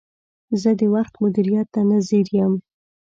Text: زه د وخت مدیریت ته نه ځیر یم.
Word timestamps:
زه 0.61 0.71
د 0.79 0.81
وخت 0.95 1.13
مدیریت 1.23 1.67
ته 1.75 1.81
نه 1.89 1.97
ځیر 2.07 2.27
یم. 2.39 2.53